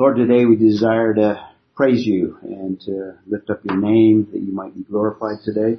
[0.00, 4.50] Lord, today we desire to praise you and to lift up your name that you
[4.50, 5.78] might be glorified today.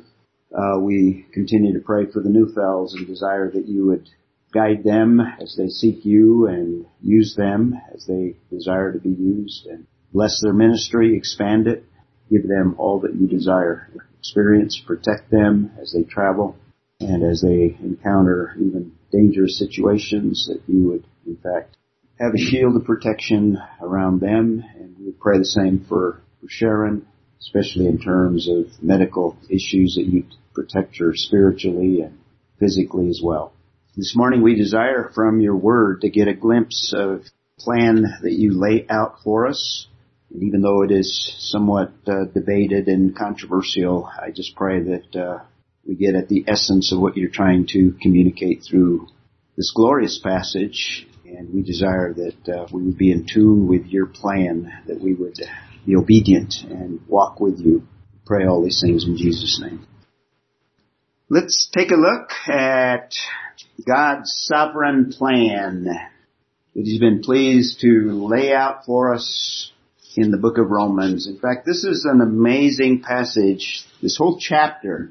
[0.55, 4.07] Uh, we continue to pray for the Neufels and desire that you would
[4.53, 9.65] guide them as they seek you and use them as they desire to be used
[9.65, 11.83] and bless their ministry, expand it,
[12.29, 13.89] give them all that you desire.
[14.19, 16.55] Experience, protect them as they travel
[16.99, 21.75] and as they encounter even dangerous situations that you would in fact
[22.21, 27.07] have a shield of protection around them and we pray the same for, for Sharon,
[27.39, 32.19] especially in terms of medical issues that you protect her spiritually and
[32.59, 33.53] physically as well.
[33.97, 37.23] This morning we desire from your word to get a glimpse of
[37.57, 39.87] plan that you lay out for us.
[40.31, 45.39] And even though it is somewhat uh, debated and controversial, I just pray that uh,
[45.87, 49.07] we get at the essence of what you're trying to communicate through
[49.57, 51.07] this glorious passage.
[51.37, 55.13] And we desire that uh, we would be in tune with your plan, that we
[55.13, 55.39] would
[55.85, 57.87] be obedient and walk with you.
[58.25, 59.87] Pray all these things in Jesus' name.
[61.29, 63.13] Let's take a look at
[63.87, 66.09] God's sovereign plan that
[66.73, 69.71] He's been pleased to lay out for us
[70.15, 71.27] in the book of Romans.
[71.27, 73.85] In fact, this is an amazing passage.
[74.01, 75.09] This whole chapter,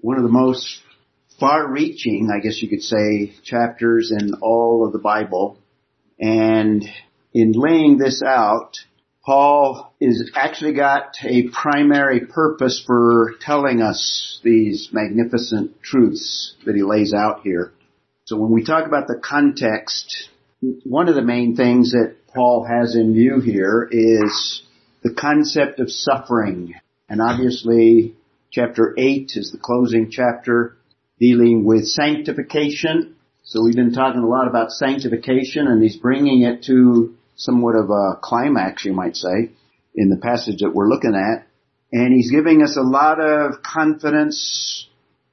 [0.00, 0.80] one of the most
[1.40, 5.58] far-reaching, I guess you could say, chapters in all of the Bible.
[6.22, 6.88] And
[7.34, 8.78] in laying this out,
[9.24, 16.82] Paul is actually got a primary purpose for telling us these magnificent truths that he
[16.82, 17.72] lays out here.
[18.24, 20.28] So when we talk about the context,
[20.84, 24.62] one of the main things that Paul has in view here is
[25.02, 26.74] the concept of suffering.
[27.08, 28.14] And obviously
[28.52, 30.76] chapter 8 is the closing chapter
[31.18, 33.16] dealing with sanctification.
[33.44, 37.90] So we've been talking a lot about sanctification and he's bringing it to somewhat of
[37.90, 39.50] a climax, you might say,
[39.96, 41.46] in the passage that we're looking at.
[41.90, 44.86] And he's giving us a lot of confidence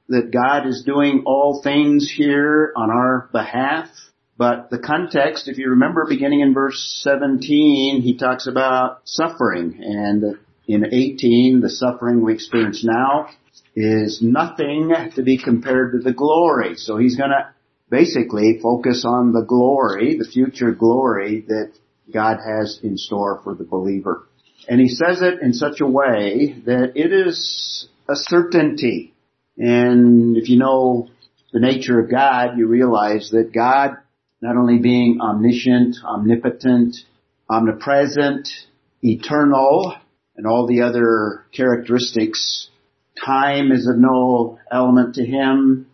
[0.08, 3.88] that God is doing all things here on our behalf.
[4.36, 9.78] But the context, if you remember beginning in verse 17, he talks about suffering.
[9.84, 13.28] And in 18, the suffering we experience now
[13.76, 16.74] is nothing to be compared to the glory.
[16.74, 17.54] So he's gonna
[17.90, 21.72] basically focus on the glory, the future glory that
[22.12, 24.26] God has in store for the believer.
[24.68, 29.14] And he says it in such a way that it is a certainty.
[29.56, 31.08] And if you know
[31.52, 33.96] the nature of God, you realize that God,
[34.40, 36.96] not only being omniscient, omnipotent,
[37.48, 38.48] omnipresent,
[39.02, 39.94] eternal,
[40.36, 42.68] and all the other characteristics,
[43.24, 45.89] time is of no element to him.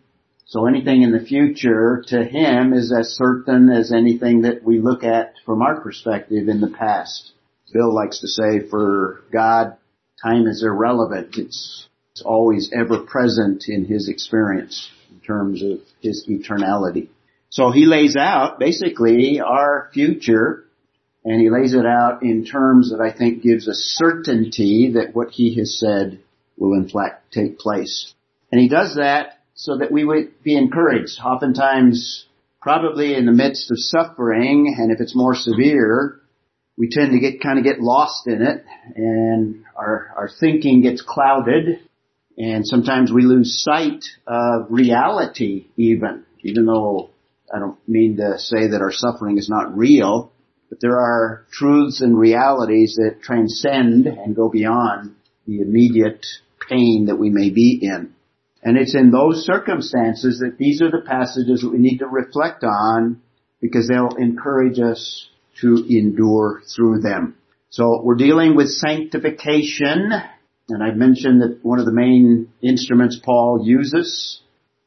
[0.47, 5.03] So anything in the future to him is as certain as anything that we look
[5.03, 7.31] at from our perspective in the past.
[7.73, 9.75] Bill likes to say for God,
[10.23, 11.37] time is irrelevant.
[11.37, 17.09] It's, it's always ever present in his experience in terms of his eternality.
[17.49, 20.63] So he lays out basically our future
[21.25, 25.31] and he lays it out in terms that I think gives a certainty that what
[25.31, 26.21] he has said
[26.57, 28.13] will in fact take place.
[28.49, 31.19] And he does that so that we would be encouraged.
[31.23, 32.25] Oftentimes,
[32.61, 36.21] probably in the midst of suffering, and if it's more severe,
[36.77, 38.63] we tend to get kind of get lost in it,
[38.95, 41.79] and our our thinking gets clouded,
[42.37, 45.65] and sometimes we lose sight of reality.
[45.75, 47.09] Even even though
[47.53, 50.31] I don't mean to say that our suffering is not real,
[50.69, 55.15] but there are truths and realities that transcend and go beyond
[55.47, 56.27] the immediate
[56.69, 58.13] pain that we may be in.
[58.67, 62.65] And it's in those circumstances that these are the passages that we need to reflect
[62.65, 63.21] on
[63.61, 65.29] because they'll encourage us
[65.61, 67.37] to endure through them.
[67.69, 70.11] So we're dealing with sanctification,
[70.67, 74.41] and I've mentioned that one of the main instruments Paul uses,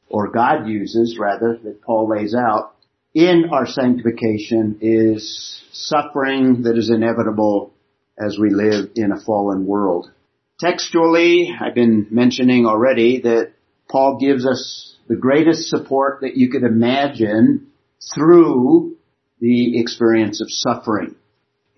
[0.09, 2.75] or God uses rather, that Paul lays out
[3.15, 7.73] in our sanctification is suffering that is inevitable
[8.15, 10.11] as we live in a fallen world.
[10.59, 13.53] Textually, I've been mentioning already that
[13.91, 17.71] Paul gives us the greatest support that you could imagine
[18.15, 18.95] through
[19.39, 21.15] the experience of suffering.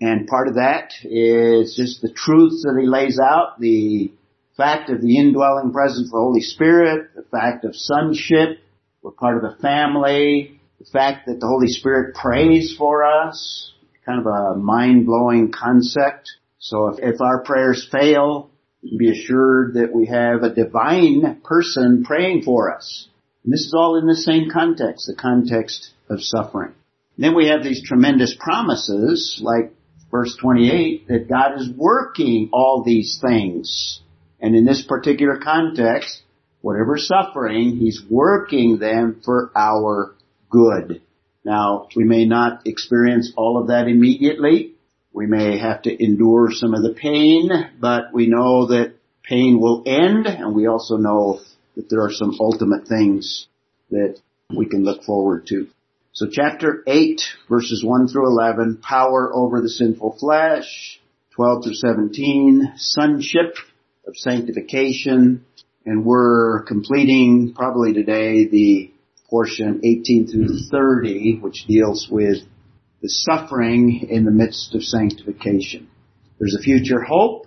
[0.00, 4.12] And part of that is just the truths that he lays out, the
[4.56, 8.58] fact of the indwelling presence of the Holy Spirit, the fact of sonship,
[9.02, 13.72] we're part of a family, the fact that the Holy Spirit prays for us,
[14.06, 16.30] kind of a mind-blowing concept.
[16.58, 18.50] So if, if our prayers fail,
[18.98, 23.08] be assured that we have a divine person praying for us.
[23.44, 26.74] And this is all in the same context, the context of suffering.
[27.16, 29.72] Then we have these tremendous promises, like
[30.10, 34.00] verse 28, that God is working all these things.
[34.40, 36.22] And in this particular context,
[36.60, 40.16] whatever suffering, He's working them for our
[40.50, 41.02] good.
[41.44, 44.73] Now, we may not experience all of that immediately.
[45.14, 47.48] We may have to endure some of the pain,
[47.80, 51.40] but we know that pain will end, and we also know
[51.76, 53.46] that there are some ultimate things
[53.90, 54.18] that
[54.50, 55.68] we can look forward to.
[56.14, 61.00] So chapter 8 verses 1 through 11, power over the sinful flesh,
[61.36, 63.54] 12 through 17, sonship
[64.08, 65.44] of sanctification,
[65.86, 68.92] and we're completing probably today the
[69.30, 72.38] portion 18 through 30, which deals with
[73.04, 75.90] the suffering in the midst of sanctification.
[76.38, 77.44] There's a future hope.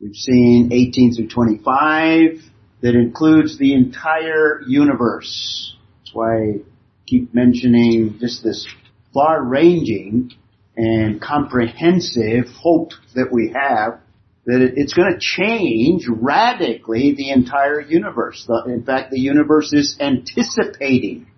[0.00, 2.40] We've seen 18 through 25
[2.80, 5.76] that includes the entire universe.
[6.00, 6.54] That's why I
[7.06, 8.66] keep mentioning just this
[9.14, 10.32] far ranging
[10.76, 14.00] and comprehensive hope that we have
[14.46, 18.44] that it's going to change radically the entire universe.
[18.66, 21.28] In fact, the universe is anticipating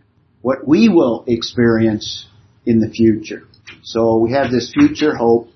[0.40, 2.26] what we will experience
[2.64, 3.42] in the future.
[3.82, 5.48] So we have this future hope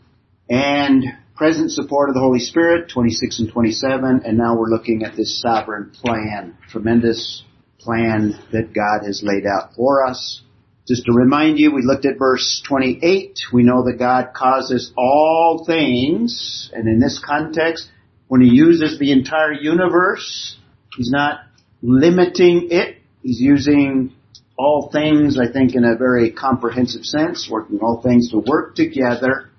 [0.49, 1.05] and
[1.37, 5.41] present support of the Holy Spirit, 26 and 27, and now we're looking at this
[5.41, 7.43] sovereign plan, tremendous
[7.79, 10.43] plan that God has laid out for us.
[10.87, 13.39] Just to remind you, we looked at verse 28.
[13.53, 17.89] We know that God causes all things, and in this context,
[18.29, 20.57] when He uses the entire universe,
[20.97, 21.41] He's not
[21.83, 22.99] limiting it.
[23.23, 24.15] He's using
[24.59, 29.51] all things, I think, in a very comprehensive sense, working all things to work together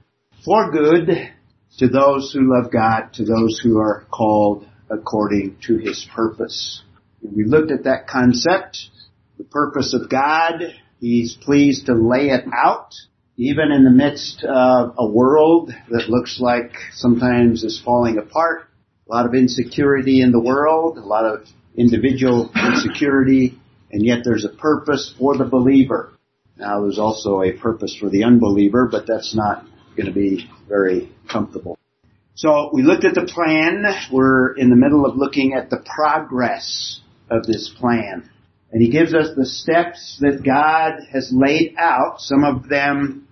[0.45, 1.10] for good
[1.80, 6.84] to those who love God, to those who are called according to His purpose.
[7.22, 8.78] We looked at that concept,
[9.38, 10.62] the purpose of God,
[11.00, 12.94] He's pleased to lay it out,
[13.36, 18.69] even in the midst of a world that looks like sometimes is falling apart.
[19.10, 23.60] A lot of insecurity in the world, a lot of individual insecurity,
[23.94, 26.12] and yet there's a purpose for the believer.
[26.57, 31.12] Now there's also a purpose for the unbeliever, but that's not going to be very
[31.31, 31.78] comfortable.
[32.34, 33.86] So we looked at the plan.
[34.12, 38.30] We're in the middle of looking at the progress of this plan.
[38.72, 42.19] And he gives us the steps that God has laid out.
[42.19, 43.28] Some of them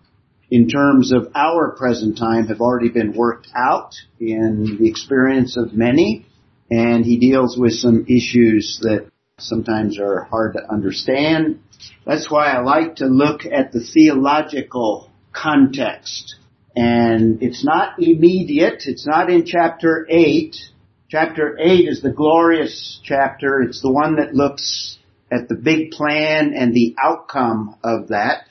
[0.51, 5.73] in terms of our present time have already been worked out in the experience of
[5.73, 6.27] many.
[6.69, 9.10] And he deals with some issues that
[9.41, 11.59] sometimes are hard to understand.
[12.05, 16.35] That's why I like to look at the theological context.
[16.75, 18.83] And it's not immediate.
[18.85, 20.55] It's not in chapter 8.
[21.09, 23.61] Chapter 8 is the glorious chapter.
[23.61, 24.97] It's the one that looks
[25.31, 28.45] at the big plan and the outcome of that.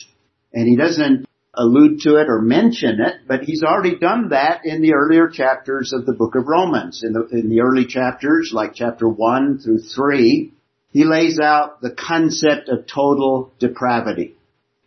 [0.53, 4.83] And he doesn't allude to it or mention it, but he's already done that in
[4.83, 7.03] the earlier chapters of the book of Romans.
[7.05, 10.53] In the, in the early chapters, like chapter 1 through 3,
[10.93, 14.35] he lays out the concept of total depravity.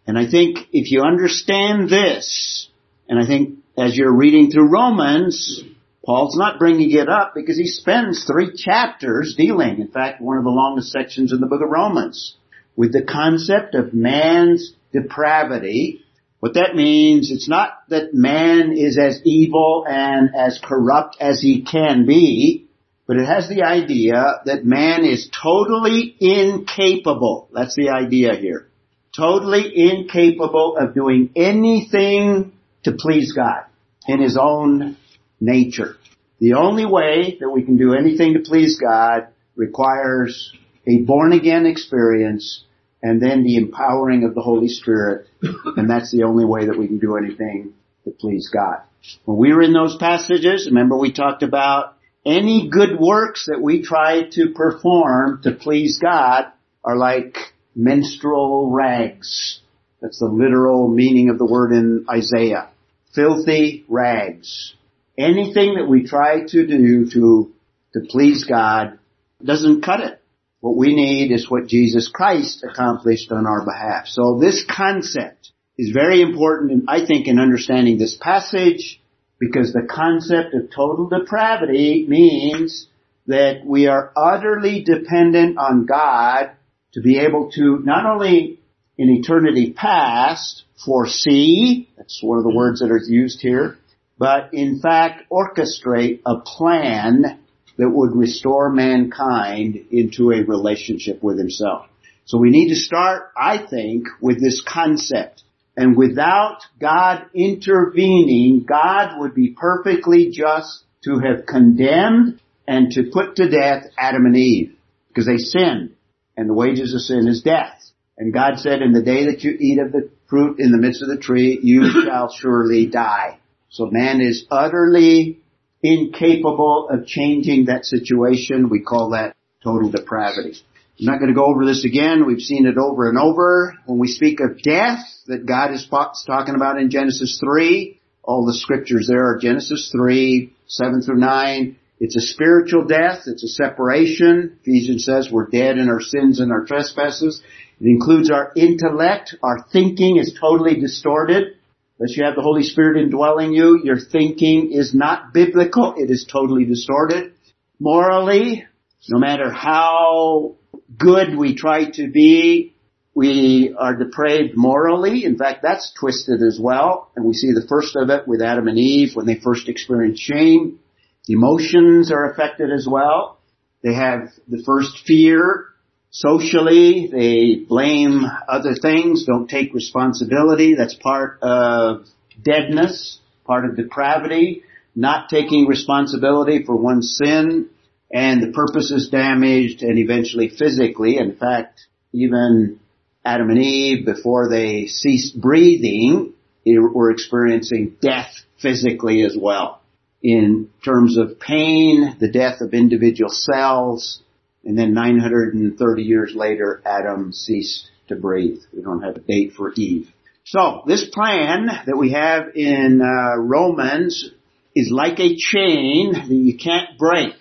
[0.05, 2.67] And I think if you understand this,
[3.07, 5.63] and I think as you're reading through Romans,
[6.05, 10.43] Paul's not bringing it up because he spends three chapters dealing, in fact, one of
[10.43, 12.35] the longest sections in the book of Romans,
[12.75, 16.01] with the concept of man's depravity.
[16.41, 21.63] What that means, it's not that man is as evil and as corrupt as he
[21.63, 22.62] can be,
[23.07, 27.49] but it has the idea that man is totally incapable.
[27.53, 28.67] That's the idea here.
[29.15, 33.65] Totally incapable of doing anything to please God
[34.07, 34.97] in his own
[35.39, 35.97] nature.
[36.39, 40.51] The only way that we can do anything to please God requires
[40.87, 42.63] a born again experience
[43.01, 45.27] and then the empowering of the Holy Spirit.
[45.75, 47.73] And that's the only way that we can do anything
[48.05, 48.81] to please God.
[49.25, 51.92] When we were in those passages, remember we talked about
[52.25, 56.51] any good works that we try to perform to please God
[56.83, 57.37] are like
[57.75, 59.59] menstrual rags.
[60.01, 62.69] That's the literal meaning of the word in Isaiah.
[63.13, 64.73] Filthy rags
[65.17, 67.53] anything that we try to do to,
[67.93, 68.99] to please God
[69.43, 70.19] doesn't cut it.
[70.59, 74.07] What we need is what Jesus Christ accomplished on our behalf.
[74.07, 79.01] So this concept is very important, I think, in understanding this passage
[79.39, 82.87] because the concept of total depravity means
[83.27, 86.51] that we are utterly dependent on God
[86.93, 88.59] to be able to not only
[88.97, 93.77] in eternity past foresee, that's one of the words that are used here,
[94.17, 97.39] but in fact orchestrate a plan
[97.77, 101.87] that would restore mankind into a relationship with himself.
[102.25, 105.43] So we need to start, I think, with this concept
[105.75, 113.35] And without God intervening, God would be perfectly just to have condemned and to put
[113.37, 114.75] to death Adam and Eve
[115.07, 115.95] because they sinned
[116.37, 117.79] and the wages of sin is death.
[118.17, 121.01] And God said, in the day that you eat of the fruit in the midst
[121.01, 123.39] of the tree, you shall surely die.
[123.69, 125.39] So man is utterly
[125.81, 128.69] incapable of changing that situation.
[128.69, 130.59] We call that total depravity.
[130.99, 132.27] I'm not going to go over this again.
[132.27, 133.75] We've seen it over and over.
[133.85, 138.53] When we speak of death that God is talking about in Genesis 3, all the
[138.53, 141.77] scriptures there are Genesis 3, 7 through 9.
[141.99, 143.23] It's a spiritual death.
[143.25, 144.59] It's a separation.
[144.61, 147.41] Ephesians says we're dead in our sins and our trespasses.
[147.81, 149.35] It includes our intellect.
[149.41, 151.55] Our thinking is totally distorted.
[151.97, 155.95] Unless you have the Holy Spirit indwelling you, your thinking is not biblical.
[155.97, 157.33] It is totally distorted.
[157.79, 158.65] Morally,
[159.09, 160.55] no matter how
[160.97, 162.75] good we try to be,
[163.15, 165.23] we are depraved morally.
[165.23, 167.11] In fact, that's twisted as well.
[167.15, 170.19] And we see the first of it with Adam and Eve when they first experience
[170.19, 170.79] shame.
[171.27, 173.39] Emotions are affected as well.
[173.81, 175.65] They have the first fear.
[176.09, 180.75] Socially, they blame other things, don't take responsibility.
[180.75, 182.05] That's part of
[182.39, 184.63] deadness, part of depravity,
[184.95, 187.69] not taking responsibility for one's sin
[188.11, 191.17] and the purpose is damaged and eventually physically.
[191.17, 192.79] In fact, even
[193.25, 196.33] Adam and Eve, before they ceased breathing,
[196.65, 199.81] were experiencing death physically as well.
[200.21, 204.21] In terms of pain, the death of individual cells,
[204.63, 208.61] and then 930 years later, Adam ceased to breathe.
[208.73, 210.09] We don't have a date for Eve.
[210.45, 214.29] So, this plan that we have in uh, Romans
[214.75, 217.35] is like a chain that you can't break.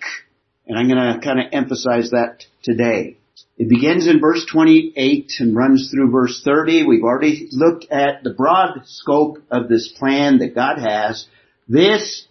[0.67, 3.17] And I'm going to kind of emphasize that today.
[3.57, 6.85] It begins in verse 28 and runs through verse 30.
[6.87, 11.27] We've already looked at the broad scope of this plan that God has.
[11.67, 12.25] This,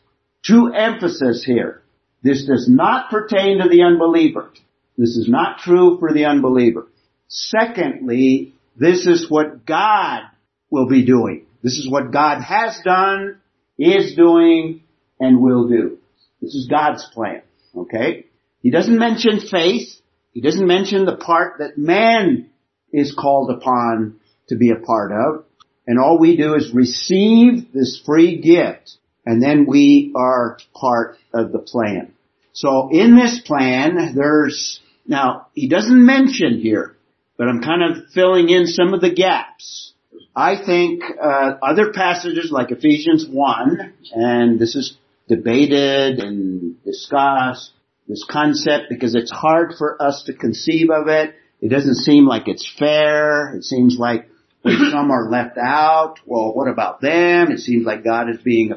[0.47, 1.83] to emphasis here,
[2.23, 4.51] this does not pertain to the unbeliever.
[4.97, 6.87] This is not true for the unbeliever.
[7.29, 10.23] Secondly, this is what God
[10.71, 11.47] will be doing.
[11.63, 13.41] This is what God has done,
[13.79, 14.83] is doing,
[15.21, 15.99] and will do.
[16.41, 17.43] This is God's plan.
[17.77, 18.27] Okay?
[18.61, 20.01] He doesn't mention faith.
[20.33, 22.51] He doesn't mention the part that man
[22.93, 25.45] is called upon to be a part of.
[25.87, 31.53] And all we do is receive this free gift and then we are part of
[31.53, 32.13] the plan.
[32.53, 36.97] So in this plan, there's, now he doesn't mention here,
[37.37, 39.93] but I'm kind of filling in some of the gaps.
[40.35, 44.97] I think uh, other passages like Ephesians 1, and this is
[45.35, 47.73] debated and discussed,
[48.09, 51.35] this concept because it's hard for us to conceive of it.
[51.61, 53.55] It doesn't seem like it's fair.
[53.55, 54.29] It seems like
[54.65, 56.17] some are left out.
[56.27, 57.51] Well, what about them?
[57.51, 58.73] It seems like God is being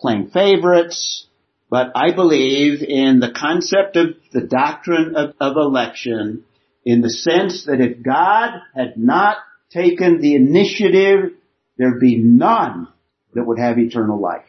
[0.00, 1.26] playing favorites.
[1.70, 6.44] But I believe in the concept of the doctrine of, of election
[6.84, 9.38] in the sense that if God had not
[9.70, 11.32] taken the initiative,
[11.78, 12.88] there'd be none
[13.32, 14.44] that would have eternal life.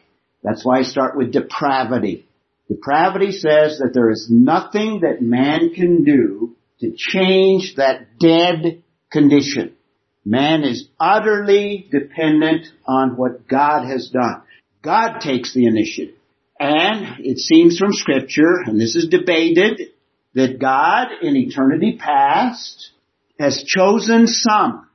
[0.46, 2.24] That's why I start with depravity.
[2.68, 9.74] Depravity says that there is nothing that man can do to change that dead condition.
[10.24, 14.42] Man is utterly dependent on what God has done.
[14.82, 16.14] God takes the initiative.
[16.60, 19.80] And it seems from scripture, and this is debated,
[20.34, 22.92] that God in eternity past
[23.38, 24.85] has chosen some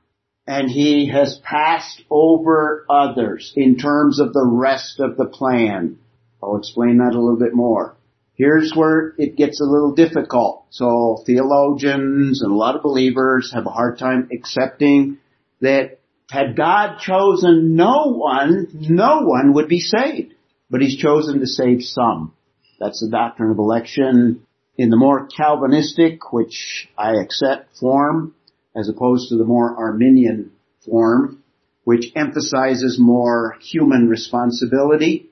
[0.52, 5.98] and he has passed over others in terms of the rest of the plan.
[6.42, 7.96] I'll explain that a little bit more.
[8.34, 10.66] Here's where it gets a little difficult.
[10.68, 15.18] So theologians and a lot of believers have a hard time accepting
[15.62, 20.34] that had God chosen no one, no one would be saved.
[20.68, 22.34] But He's chosen to save some.
[22.78, 24.46] That's the doctrine of election.
[24.76, 28.34] In the more Calvinistic, which I accept form,
[28.76, 30.52] as opposed to the more Arminian
[30.84, 31.42] form,
[31.84, 35.30] which emphasizes more human responsibility,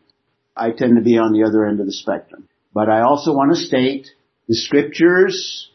[0.56, 2.48] I tend to be on the other end of the spectrum.
[2.74, 4.08] But I also want to state
[4.48, 5.70] the scriptures,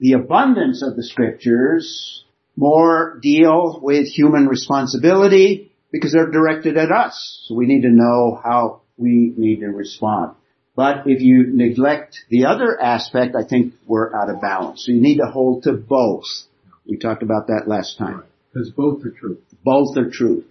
[0.00, 2.24] the abundance of the scriptures,
[2.56, 7.44] more deal with human responsibility because they're directed at us.
[7.46, 10.34] So we need to know how we need to respond.
[10.74, 14.84] But if you neglect the other aspect, I think we're out of balance.
[14.84, 16.26] So you need to hold to both.
[16.88, 18.22] We talked about that last time.
[18.52, 19.38] Because both are true.
[19.62, 20.44] Both are true.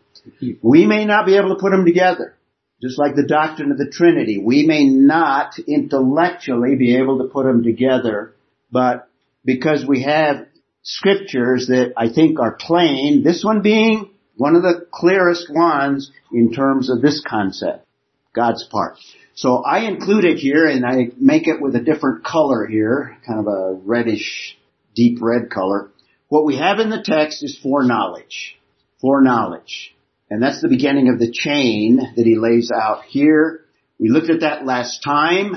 [0.61, 2.35] We may not be able to put them together.
[2.81, 7.45] Just like the doctrine of the Trinity, we may not intellectually be able to put
[7.45, 8.35] them together,
[8.71, 9.09] but
[9.43, 10.45] because we have
[10.83, 16.53] scriptures that I think are plain, this one being One of the clearest ones in
[16.53, 17.85] terms of this concept.
[18.33, 18.97] God's part.
[19.33, 23.39] So I include it here and I make it with a different color here, kind
[23.39, 24.55] of a reddish,
[24.95, 25.89] deep red color.
[26.29, 28.57] What we have in the text is foreknowledge.
[28.99, 29.95] Foreknowledge.
[30.29, 33.61] And that's the beginning of the chain that he lays out here.
[33.99, 35.53] We looked at that last time.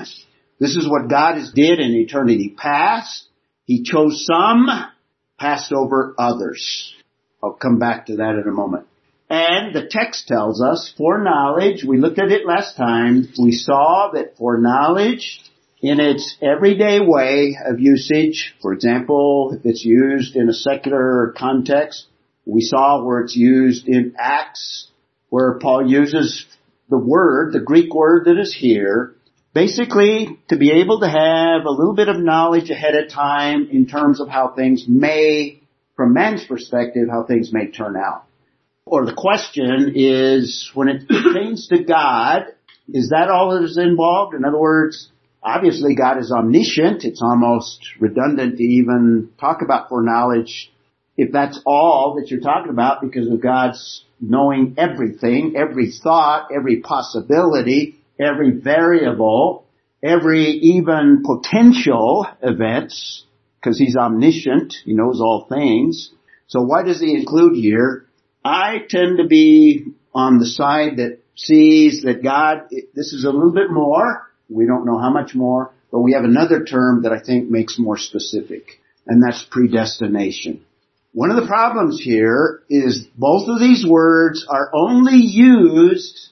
[0.61, 3.27] This is what God has did in eternity past.
[3.65, 4.69] He chose some,
[5.39, 6.95] passed over others.
[7.43, 8.87] I'll come back to that in a moment.
[9.29, 14.37] And the text tells us foreknowledge, we looked at it last time, we saw that
[14.37, 15.41] foreknowledge
[15.83, 22.07] in its everyday way of usage, for example, if it's used in a secular context,
[22.45, 24.89] we saw where it's used in Acts,
[25.29, 26.45] where Paul uses
[26.89, 29.15] the word, the Greek word that is here,
[29.55, 33.87] basically to be able to have a little bit of knowledge ahead of time in
[33.87, 35.61] terms of how things may,
[35.97, 38.25] from man's perspective, how things may turn out
[38.91, 42.47] or the question is, when it pertains to God,
[42.89, 44.35] is that all that is involved?
[44.35, 45.11] In other words,
[45.43, 47.05] obviously God is omniscient.
[47.05, 50.73] It's almost redundant to even talk about foreknowledge
[51.17, 56.81] if that's all that you're talking about because of God's knowing everything, every thought, every
[56.81, 59.67] possibility, every variable,
[60.03, 63.25] every even potential events,
[63.61, 66.11] because he's omniscient, he knows all things.
[66.47, 68.07] So why does he include here
[68.45, 73.53] I tend to be on the side that sees that God, this is a little
[73.53, 74.30] bit more.
[74.51, 77.79] We don't know how much more, but we have another term that I think makes
[77.79, 80.65] more specific, and that's predestination.
[81.13, 86.31] One of the problems here is both of these words are only used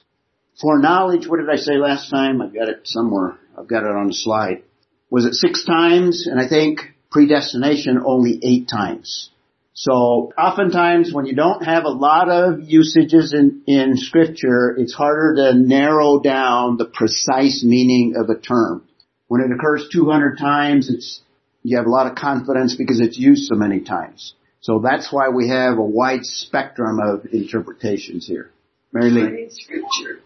[0.61, 1.27] for knowledge.
[1.27, 2.41] What did I say last time?
[2.41, 3.37] I've got it somewhere.
[3.57, 4.63] I've got it on the slide.
[5.09, 6.27] Was it six times?
[6.27, 9.31] And I think predestination only eight times.
[9.79, 15.35] So oftentimes when you don't have a lot of usages in, in scripture, it's harder
[15.35, 18.83] to narrow down the precise meaning of a term.
[19.29, 21.21] When it occurs 200 times, it's,
[21.63, 24.33] you have a lot of confidence because it's used so many times.
[24.59, 28.51] So that's why we have a wide spectrum of interpretations here.
[28.91, 29.23] Mary Lee.
[29.23, 30.19] But in scripture,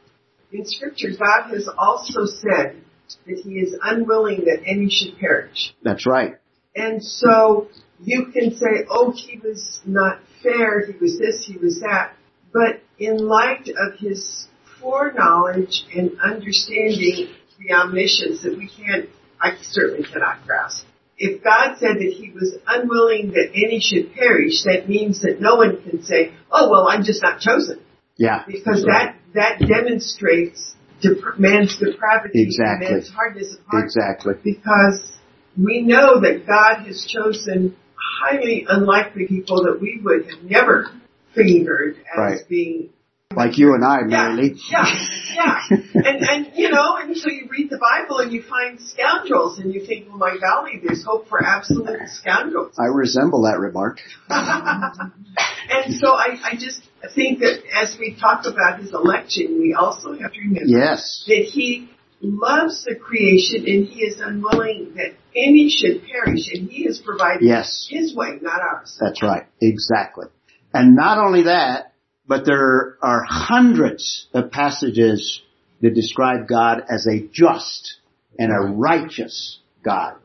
[0.51, 2.81] in scripture, God has also said
[3.27, 5.75] that he is unwilling that any should perish.
[5.83, 6.37] That's right.
[6.75, 7.67] And so
[8.03, 12.13] you can say, oh, he was not fair, he was this, he was that.
[12.51, 14.47] But in light of his
[14.81, 19.09] foreknowledge and understanding the omniscience that we can't,
[19.39, 20.85] I certainly cannot grasp.
[21.17, 25.55] If God said that he was unwilling that any should perish, that means that no
[25.55, 27.79] one can say, oh, well, I'm just not chosen.
[28.17, 28.43] Yeah.
[28.47, 32.89] Because that, that demonstrates dep- man's depravity, Exactly.
[32.91, 33.85] man's hardness of heart.
[33.85, 34.33] Exactly.
[34.43, 35.13] Because
[35.57, 37.75] we know that God has chosen
[38.21, 40.91] highly unlikely people that we would have never
[41.35, 42.39] figured as Right.
[42.49, 42.89] being
[43.35, 44.61] Like you and I, yeah, Mary Lee.
[44.69, 44.85] yeah,
[45.35, 45.59] yeah.
[45.95, 49.73] And and you know, and so you read the Bible and you find scoundrels and
[49.73, 52.75] you think, well my golly, there's hope for absolute scoundrels.
[52.79, 53.99] I resemble that remark.
[54.29, 56.81] and so I, I just
[57.15, 61.23] think that as we talk about his election, we also have to remember Yes.
[61.27, 61.89] that he
[62.23, 67.41] loves the creation and he is unwilling that any should perish and he has provided
[67.43, 67.87] Yes.
[67.89, 68.97] his way, not ours.
[68.99, 69.45] That's right.
[69.61, 70.27] Exactly.
[70.73, 71.93] And not only that,
[72.27, 75.41] but there are hundreds of passages
[75.81, 77.97] that describe God as a just
[78.39, 80.15] and a righteous God.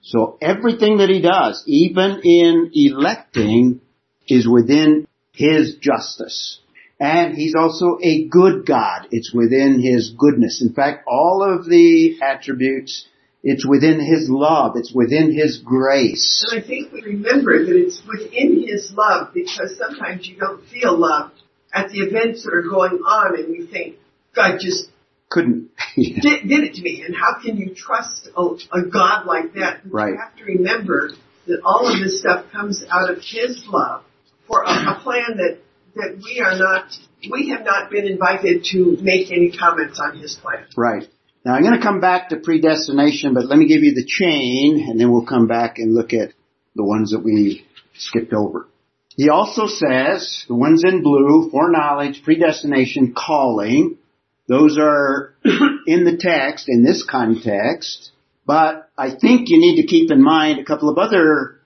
[0.00, 3.80] So everything that he does, even in electing,
[4.26, 6.60] is within his justice.
[7.00, 9.08] And he's also a good God.
[9.12, 10.60] It's within his goodness.
[10.60, 13.06] In fact, all of the attributes,
[13.44, 14.72] it's within his love.
[14.76, 16.44] It's within his grace.
[16.50, 20.98] And I think we remember that it's within his love because sometimes you don't feel
[20.98, 21.34] loved
[21.72, 23.96] at the events that are going on and you think,
[24.34, 24.88] God just
[25.28, 25.70] Couldn't.
[25.96, 29.82] did, did it to me and how can you trust a, a God like that?
[29.84, 30.14] Right.
[30.14, 31.10] You have to remember
[31.46, 34.02] that all of this stuff comes out of his love
[34.46, 35.58] for a, a plan that,
[35.94, 36.96] that we are not,
[37.30, 40.66] we have not been invited to make any comments on his plan.
[40.76, 41.08] Right.
[41.44, 44.86] Now I'm going to come back to predestination, but let me give you the chain
[44.88, 46.32] and then we'll come back and look at
[46.74, 48.68] the ones that we skipped over.
[49.16, 53.98] He also says, the ones in blue, foreknowledge, predestination, calling,
[54.46, 55.34] those are
[55.86, 58.12] in the text, in this context,
[58.46, 61.57] but I think you need to keep in mind a couple of other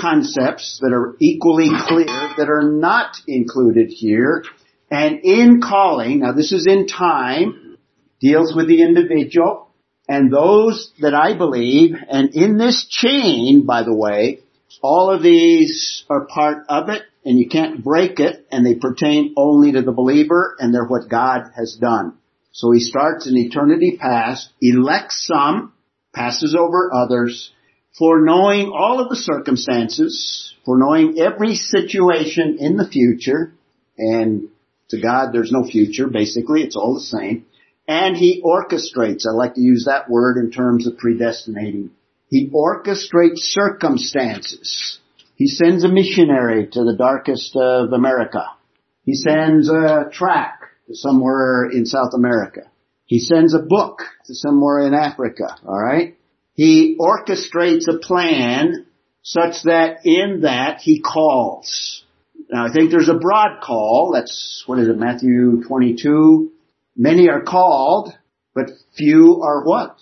[0.00, 4.44] concepts that are equally clear that are not included here.
[4.90, 7.76] And in calling, now this is in time,
[8.20, 9.68] deals with the individual,
[10.08, 14.40] and those that I believe, and in this chain, by the way,
[14.82, 19.34] all of these are part of it, and you can't break it and they pertain
[19.36, 22.16] only to the believer and they're what God has done.
[22.52, 25.72] So he starts in eternity past, elects some,
[26.14, 27.52] passes over others,
[27.98, 33.52] foreknowing all of the circumstances, foreknowing every situation in the future,
[33.98, 34.48] and
[34.88, 37.46] to God there's no future, basically, it's all the same.
[37.86, 41.90] And he orchestrates, I like to use that word in terms of predestinating.
[42.28, 45.00] He orchestrates circumstances.
[45.34, 48.46] He sends a missionary to the darkest of America.
[49.04, 52.70] He sends a track to somewhere in South America.
[53.06, 56.16] He sends a book to somewhere in Africa, alright?
[56.60, 58.84] He orchestrates a plan
[59.22, 62.04] such that in that he calls.
[62.52, 66.52] Now I think there's a broad call, that's, what is it, Matthew 22?
[66.94, 68.12] Many are called,
[68.54, 69.96] but few are what?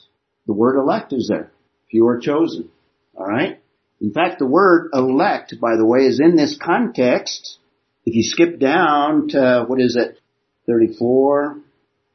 [0.48, 1.52] The word elect is there.
[1.92, 2.70] Few are chosen.
[3.16, 3.60] Alright?
[4.00, 7.58] In fact, the word elect, by the way, is in this context.
[8.04, 10.18] If you skip down to, what is it,
[10.66, 11.60] 34?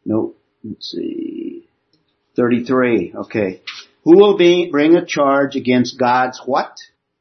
[0.05, 0.33] No,
[0.65, 1.65] let's see.
[2.35, 3.61] 33, okay.
[4.03, 6.75] Who will be, bring a charge against God's what?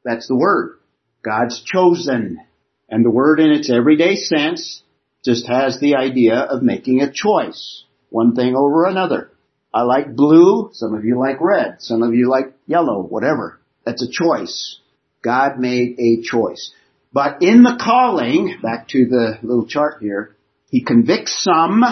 [0.05, 0.79] That's the word.
[1.25, 2.41] God's chosen.
[2.89, 4.83] And the word in its everyday sense
[5.25, 7.85] just has the idea of making a choice.
[8.11, 9.31] One thing over another.
[9.73, 13.61] I like blue, some of you like red, some of you like yellow, whatever.
[13.87, 14.79] That's a choice.
[15.23, 16.73] God made a choice.
[17.13, 20.35] But in the calling, back to the little chart here,
[20.71, 21.83] He convicts some,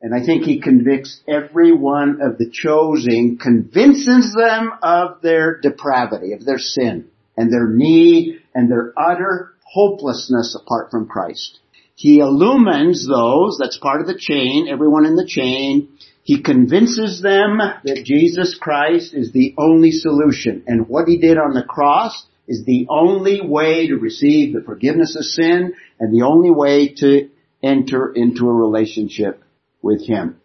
[0.00, 6.32] and I think He convicts every one of the chosen, convinces them of their depravity,
[6.32, 11.58] of their sin, and their need, and their utter hopelessness apart from Christ.
[11.96, 15.88] He illumines those, that's part of the chain, everyone in the chain.
[16.22, 20.62] He convinces them that Jesus Christ is the only solution.
[20.68, 25.16] And what he did on the cross is the only way to receive the forgiveness
[25.16, 27.30] of sin and the only way to
[27.62, 29.42] enter into a relationship
[29.82, 30.40] with him.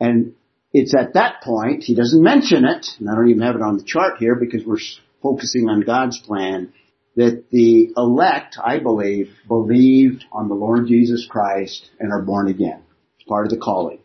[0.00, 0.34] And
[0.72, 3.76] it's at that point, he doesn't mention it, and I don't even have it on
[3.76, 4.78] the chart here because we're
[5.22, 6.72] focusing on God's plan,
[7.16, 12.82] that the elect, I believe, believed on the Lord Jesus Christ and are born again.
[13.16, 13.98] It's part of the calling.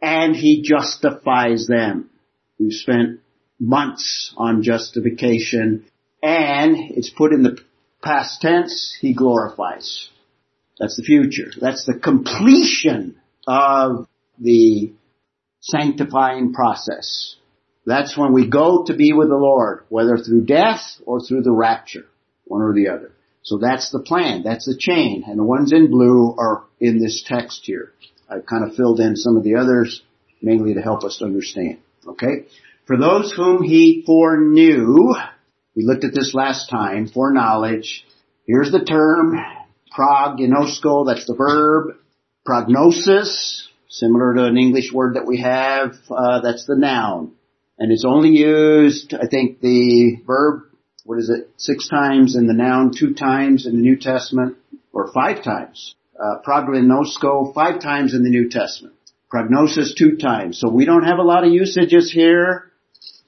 [0.00, 2.10] And He justifies them.
[2.58, 3.20] We've spent
[3.60, 5.86] months on justification
[6.22, 7.58] and it's put in the
[8.02, 10.08] past tense, He glorifies.
[10.78, 11.50] That's the future.
[11.60, 14.92] That's the completion of the
[15.60, 17.36] sanctifying process.
[17.84, 21.52] That's when we go to be with the Lord, whether through death or through the
[21.52, 22.06] rapture
[22.44, 23.12] one or the other.
[23.42, 24.42] So that's the plan.
[24.42, 25.24] That's the chain.
[25.26, 27.92] And the ones in blue are in this text here.
[28.28, 30.02] I've kind of filled in some of the others
[30.42, 31.78] mainly to help us understand.
[32.06, 32.46] Okay?
[32.86, 35.14] For those whom he foreknew,
[35.76, 38.04] we looked at this last time, foreknowledge.
[38.46, 39.36] Here's the term,
[39.96, 41.96] prognosko, that's the verb.
[42.44, 43.68] Prognosis,
[43.98, 47.32] similar to an English word that we have, uh, that's the noun.
[47.78, 50.62] And it's only used, I think the verb
[51.06, 54.56] what is it, six times in the noun, two times in the New Testament,
[54.92, 55.94] or five times.
[56.18, 58.94] Uh, prognosko, five times in the New Testament.
[59.30, 60.58] Prognosis, two times.
[60.58, 62.72] So we don't have a lot of usages here.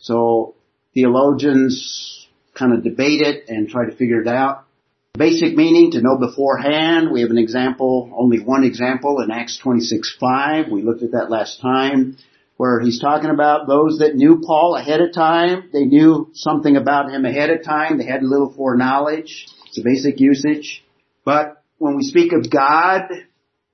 [0.00, 0.56] So
[0.92, 4.64] theologians kind of debate it and try to figure it out.
[5.14, 7.10] Basic meaning to know beforehand.
[7.10, 10.70] We have an example, only one example in Acts 26:5.
[10.70, 12.16] We looked at that last time
[12.56, 15.70] where he's talking about those that knew Paul ahead of time.
[15.72, 17.98] They knew something about him ahead of time.
[17.98, 19.46] They had a little foreknowledge.
[19.66, 20.84] It's a basic usage.
[21.24, 23.10] But when we speak of God,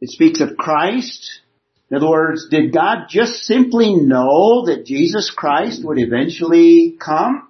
[0.01, 1.41] it speaks of Christ.
[1.91, 7.49] In other words, did God just simply know that Jesus Christ would eventually come?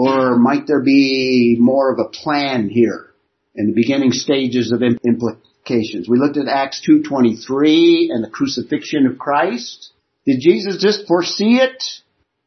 [0.00, 3.06] Or might there be more of a plan here
[3.56, 6.08] in the beginning stages of implications?
[6.08, 9.90] We looked at Acts 2.23 and the crucifixion of Christ.
[10.24, 11.82] Did Jesus just foresee it?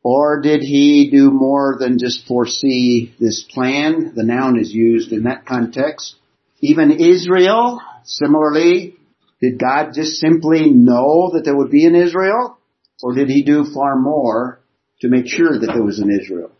[0.01, 4.13] Or did he do more than just foresee this plan?
[4.15, 6.15] The noun is used in that context.
[6.61, 8.95] Even Israel, similarly,
[9.41, 12.57] did God just simply know that there would be an Israel?
[13.03, 14.61] Or did he do far more
[15.01, 16.51] to make sure that there was an Israel?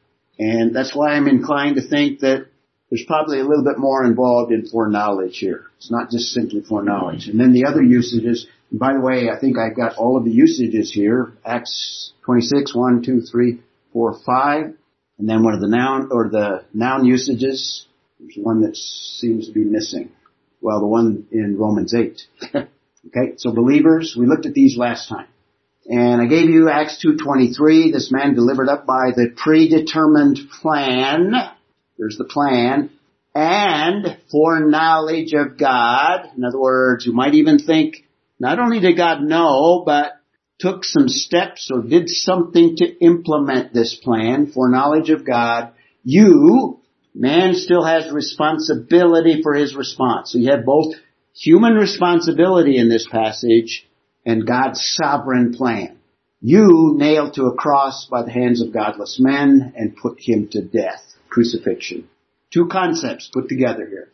[0.41, 2.47] And that's why I'm inclined to think that
[2.89, 5.65] there's probably a little bit more involved in foreknowledge here.
[5.77, 7.27] It's not just simply foreknowledge.
[7.27, 10.17] And then the other usage is and by the way, I think I've got all
[10.17, 11.34] of the usages here.
[11.45, 13.60] Acts 26, 1, 2, 3,
[13.91, 14.63] 4, 5.
[15.19, 17.86] And then one of the noun, or the noun usages,
[18.19, 20.12] there's one that seems to be missing.
[20.62, 22.21] Well, the one in Romans 8.
[22.56, 25.27] okay, so believers, we looked at these last time.
[25.86, 31.34] And I gave you Acts 2.23, this man delivered up by the predetermined plan.
[31.98, 32.91] There's the plan
[33.34, 36.30] and foreknowledge of God.
[36.38, 38.06] In other words, you might even think
[38.39, 40.13] not only did God know, but
[40.60, 45.72] took some steps or did something to implement this plan, foreknowledge of God.
[46.04, 46.80] You,
[47.15, 50.32] man still has responsibility for his response.
[50.32, 50.94] So you have both
[51.34, 53.88] human responsibility in this passage
[54.25, 55.97] and God's sovereign plan.
[56.41, 60.62] You nailed to a cross by the hands of godless men and put him to
[60.62, 61.03] death.
[61.29, 62.10] Crucifixion.
[62.51, 64.12] Two concepts put together here.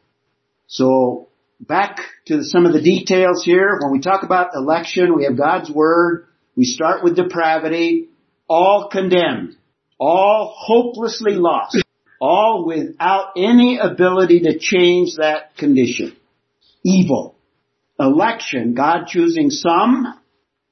[0.67, 3.80] So back to some of the details here.
[3.82, 6.28] When we talk about election, we have God's word.
[6.56, 8.10] We start with depravity,
[8.50, 9.56] all condemned,
[10.00, 11.82] all hopelessly lost,
[12.20, 16.15] all without any ability to change that condition.
[16.84, 17.37] Evil.
[18.00, 20.20] Election, God choosing some,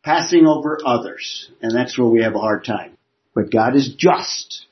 [0.04, 1.50] passing over others.
[1.62, 2.98] And that's where we have a hard time.
[3.34, 4.66] But God is just.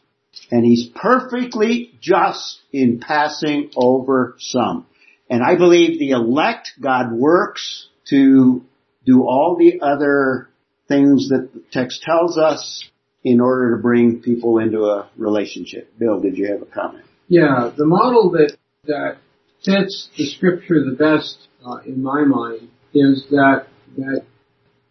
[0.52, 4.86] And He's perfectly just in passing over some.
[5.30, 8.64] And I believe the elect God works to
[9.06, 10.50] do all the other
[10.88, 12.88] things that the text tells us
[13.24, 15.98] in order to bring people into a relationship.
[15.98, 17.06] Bill, did you have a comment?
[17.28, 19.18] Yeah, the model that that
[19.64, 24.24] fits the scripture the best uh, in my mind is that that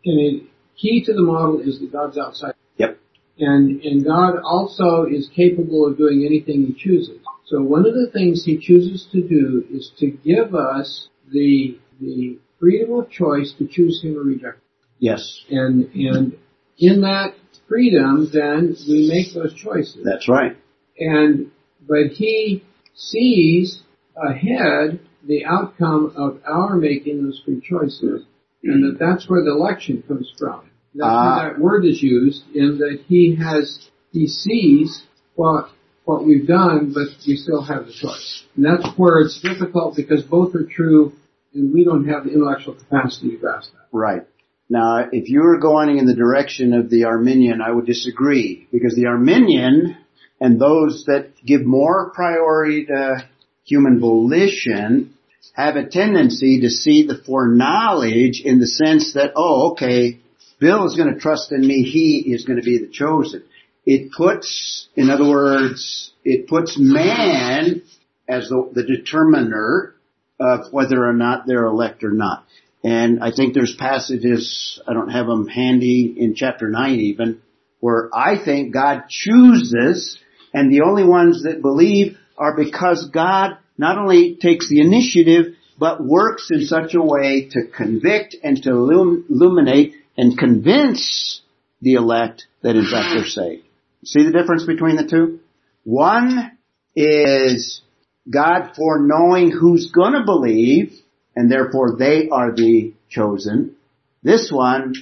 [0.05, 2.55] and a key to the model is that God's outside.
[2.77, 2.99] Yep.
[3.39, 7.19] And and God also is capable of doing anything He chooses.
[7.47, 12.39] So one of the things He chooses to do is to give us the the
[12.59, 14.57] freedom of choice to choose Him or reject.
[14.57, 14.63] Him.
[14.99, 15.45] Yes.
[15.51, 16.39] And and
[16.79, 17.35] in that
[17.69, 20.05] freedom, then we make those choices.
[20.05, 20.57] That's right.
[20.99, 21.51] And
[21.87, 23.83] but He sees
[24.17, 28.25] ahead the outcome of our making those free choices,
[28.65, 30.63] and that that's where the election comes from.
[30.95, 31.23] That's Ah.
[31.23, 35.05] where that word is used, in that he has, he sees
[35.37, 35.71] what,
[36.05, 38.45] what we've done, but we still have the choice.
[38.57, 41.13] And that's where it's difficult because both are true,
[41.55, 43.87] and we don't have the intellectual capacity to grasp that.
[43.97, 44.23] Right.
[44.69, 48.95] Now, if you were going in the direction of the Arminian, I would disagree because
[48.95, 49.97] the Arminian
[50.41, 53.29] and those that give more priority to
[53.65, 55.15] human volition
[55.55, 60.19] have a tendency to see the foreknowledge in the sense that, oh, okay,
[60.59, 61.83] Bill is going to trust in me.
[61.83, 63.43] He is going to be the chosen.
[63.85, 67.83] It puts, in other words, it puts man
[68.29, 69.95] as the, the determiner
[70.39, 72.47] of whether or not they're elect or not.
[72.85, 77.41] And I think there's passages, I don't have them handy in chapter 9 even,
[77.81, 80.19] where I think God chooses
[80.55, 86.05] and the only ones that believe are because God not only takes the initiative, but
[86.05, 91.41] works in such a way to convict and to illuminate and convince
[91.81, 93.65] the elect that in fact they're saved.
[94.05, 95.41] See the difference between the two?
[95.85, 96.59] One
[96.95, 97.81] is
[98.29, 100.93] God foreknowing who's gonna believe,
[101.35, 103.77] and therefore they are the chosen.
[104.23, 104.95] This one,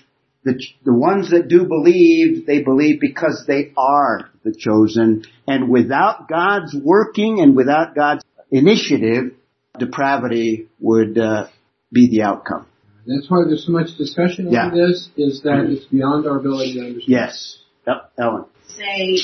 [0.45, 6.29] the, the ones that do believe, they believe because they are the chosen, and without
[6.29, 9.35] God's working and without God's initiative,
[9.79, 11.49] depravity would uh,
[11.93, 12.67] be the outcome.
[13.07, 14.71] That's why there's so much discussion over Yeah.
[14.71, 17.05] this, is that it's beyond our ability to understand.
[17.09, 17.59] Yes.
[17.87, 18.45] Yep, Ellen.
[18.67, 19.19] say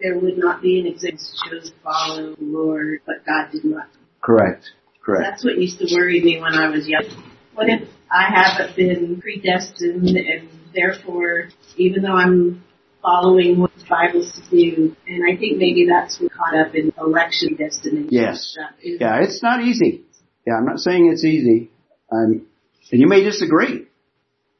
[0.00, 3.88] there would not be an existence to follow the Lord, but God did not.
[4.20, 4.70] Correct.
[5.04, 5.24] Correct.
[5.30, 7.04] That's what used to worry me when I was young.
[7.54, 12.62] What if I haven't been predestined and therefore, even though I'm
[13.00, 16.74] following what the Bible says to do, and I think maybe that's what caught up
[16.74, 18.06] in election destiny.
[18.10, 18.56] Yes.
[18.82, 20.04] Is Yeah, it's not easy.
[20.46, 21.70] Yeah, I'm not saying it's easy.
[22.10, 22.46] Um,
[22.90, 23.86] and you may disagree.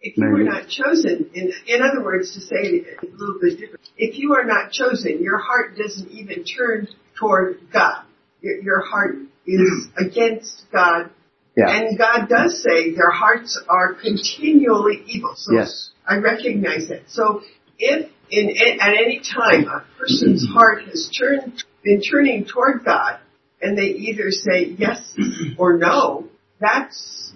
[0.01, 0.51] If you were Maybe.
[0.51, 4.35] not chosen, in, in other words, to say it a little bit different, if you
[4.35, 8.05] are not chosen, your heart doesn't even turn toward God.
[8.41, 11.11] Your, your heart is against God.
[11.57, 11.69] Yeah.
[11.69, 15.35] And God does say their hearts are continually evil.
[15.37, 15.91] So Yes.
[16.07, 17.03] I recognize that.
[17.09, 17.43] So
[17.79, 18.49] if in,
[18.81, 23.19] at any time a person's heart has turned, been turning toward God
[23.61, 25.15] and they either say yes
[25.59, 27.33] or no, that's,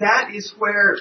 [0.00, 0.96] that is where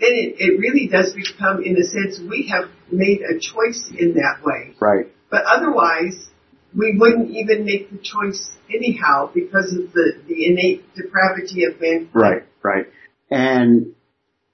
[0.00, 4.14] then it, it really does become, in a sense, we have made a choice in
[4.14, 4.74] that way.
[4.80, 5.06] Right.
[5.30, 6.28] But otherwise,
[6.78, 12.08] we wouldn't even make the choice anyhow because of the, the innate depravity of man.
[12.14, 12.44] Right.
[12.62, 12.86] Right.
[13.30, 13.94] And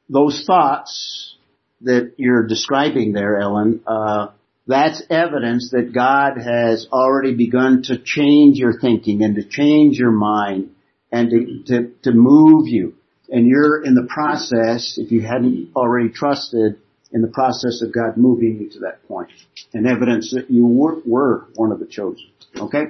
[0.08, 1.36] those thoughts
[1.82, 4.28] that you're describing there, Ellen, uh,
[4.66, 10.10] that's evidence that God has already begun to change your thinking and to change your
[10.10, 10.70] mind
[11.12, 12.94] and to, to, to move you.
[13.28, 16.80] And you're in the process, if you hadn't already trusted,
[17.14, 19.30] in the process of God moving you to that point.
[19.72, 22.26] And evidence that you were, were one of the chosen.
[22.56, 22.86] Okay?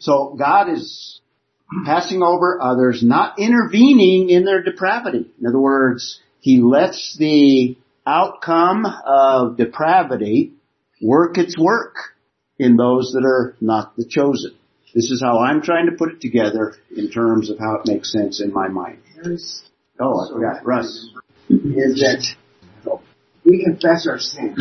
[0.00, 1.20] So God is
[1.84, 5.30] passing over others, not intervening in their depravity.
[5.38, 10.54] In other words, he lets the outcome of depravity
[11.02, 11.96] work its work
[12.58, 14.56] in those that are not the chosen.
[14.94, 18.10] This is how I'm trying to put it together in terms of how it makes
[18.10, 19.00] sense in my mind.
[20.00, 20.64] Oh, I forgot.
[20.64, 21.10] Russ.
[21.50, 22.24] is that
[23.46, 24.58] we confess our sins.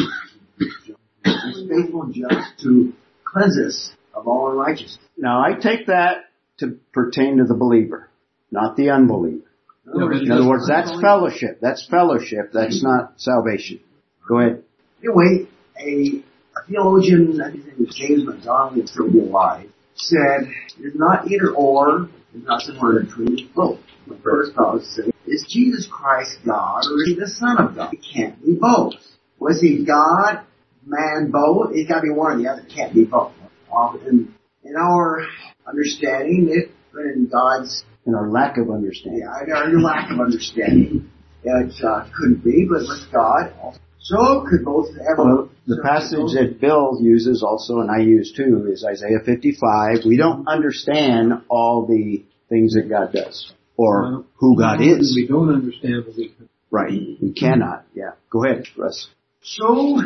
[0.57, 2.93] He's faithful and just to
[3.25, 4.99] cleanse us of all unrighteousness.
[5.17, 6.25] Now I take that
[6.59, 8.09] to pertain to the believer,
[8.51, 9.43] not the unbeliever.
[9.87, 11.59] It In other words, that's fellowship.
[11.61, 12.51] That's fellowship.
[12.53, 13.81] That's not salvation.
[14.27, 14.63] Go ahead.
[15.03, 15.47] Anyway,
[15.79, 16.23] a,
[16.57, 21.51] a theologian, I think name was James McDonald, he's still alive, said, it's not either
[21.51, 23.79] or, it's not somewhere in it's both.
[24.07, 24.81] The first thought
[25.27, 27.93] is Jesus Christ God or is he the Son of God?
[27.93, 28.93] It can't be both.
[29.39, 30.41] Was he God,
[30.85, 31.71] man, both?
[31.73, 32.61] It's got to be one or the other.
[32.61, 33.33] It can't be both.
[33.75, 34.33] Um, in,
[34.63, 35.25] in our
[35.67, 39.21] understanding, it, but in God's And our lack of understanding.
[39.21, 41.11] yeah, I our lack of understanding,
[41.43, 43.53] it uh, couldn't be, but with God,
[43.99, 45.17] so could both have.
[45.17, 50.05] Well, the passage that Bill uses also, and I use too, is Isaiah 55.
[50.05, 55.15] We don't understand all the things that God does or who God is.
[55.15, 56.49] We don't understand the weakness.
[56.71, 56.91] Right.
[57.21, 57.85] We cannot.
[57.93, 58.11] Yeah.
[58.29, 59.09] Go ahead, Russ.
[59.41, 60.01] So,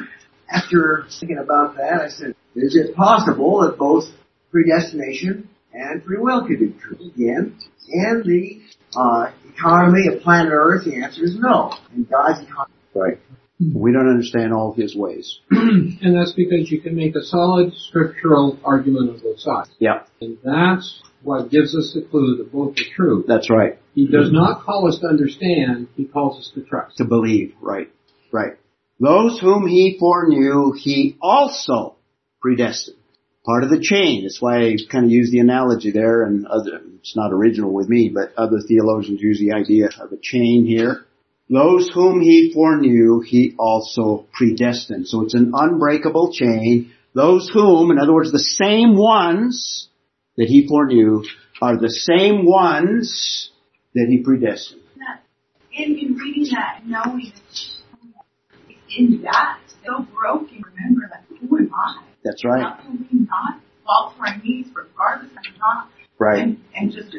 [0.52, 4.06] after thinking about that, I said, is it possible that both
[4.52, 6.96] predestination and free will could be true?
[6.96, 8.62] Again, in the
[9.00, 11.74] uh, economy of planet Earth, the answer is no.
[11.94, 13.20] And God's economy, Right.
[13.60, 13.78] Hmm.
[13.78, 15.40] We don't understand all of His ways.
[15.52, 19.70] and that's because you can make a solid scriptural argument on both sides.
[19.80, 20.04] Yeah.
[20.22, 23.26] And that's what gives us the clue that both are true.
[23.28, 23.78] That's right.
[23.94, 26.98] He does not call us to understand, he calls us to trust.
[26.98, 27.54] To believe.
[27.62, 27.90] Right.
[28.32, 28.54] Right.
[29.00, 31.96] Those whom He foreknew, He also
[32.42, 32.98] predestined.
[33.46, 34.24] Part of the chain.
[34.24, 37.88] That's why I kind of use the analogy there and other, it's not original with
[37.90, 41.06] me, but other theologians use the idea of a chain here.
[41.50, 45.08] Those whom he foreknew, he also predestined.
[45.08, 46.92] So it's an unbreakable chain.
[47.16, 49.88] Those whom, in other words, the same ones
[50.38, 51.24] that he foreknew
[51.60, 53.50] are the same ones
[53.96, 54.82] that he predestined.
[54.98, 55.24] that
[55.74, 58.64] in, in reading that, knowing that
[58.96, 62.04] in that, so broken, remember that who am I?
[62.24, 62.62] That's right.
[62.62, 66.44] How can we not fall to our knees regardless of not Right.
[66.44, 67.16] and, and just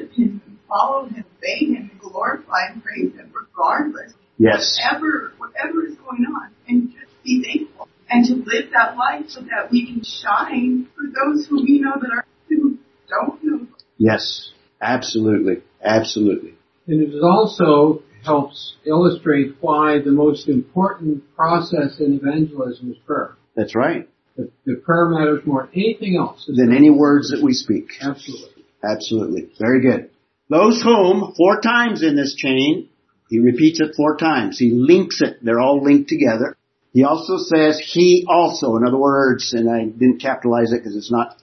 [0.69, 4.79] follow him, obey him, and glorify and praise him regardless Yes.
[4.83, 9.41] whatever whatever is going on and just be thankful and to live that life so
[9.43, 13.67] that we can shine for those who we know that are who don't know
[14.01, 14.53] Yes.
[14.81, 15.63] Absolutely.
[15.85, 16.55] Absolutely.
[16.87, 23.37] And it also helps illustrate why the most important process in evangelism is prayer.
[23.55, 24.09] That's right.
[24.37, 26.47] The, the prayer matters more than anything else.
[26.47, 27.91] Than any words that we speak.
[28.01, 28.65] Absolutely.
[28.83, 29.51] Absolutely.
[29.59, 30.11] Very good.
[30.49, 32.89] Those whom, four times in this chain,
[33.31, 34.59] he repeats it four times.
[34.59, 35.39] He links it.
[35.41, 36.57] They're all linked together.
[36.93, 38.77] He also says he also.
[38.77, 41.37] In other words, and I didn't capitalize it because it's not,